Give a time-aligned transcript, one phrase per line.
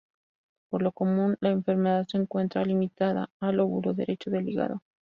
[0.71, 4.81] Por lo común la enfermedad se encuentra limitada al lóbulo derecho del hígado.